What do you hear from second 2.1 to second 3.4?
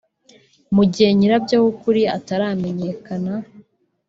ataramenyekana